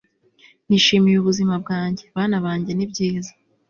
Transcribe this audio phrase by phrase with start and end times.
[0.67, 3.31] nishimiye ubuzima bwanjye, bana banjye nibyiza